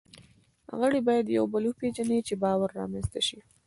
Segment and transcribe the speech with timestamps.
[0.79, 3.39] غړي باید یو بل وپېژني، چې باور رامنځ ته شي.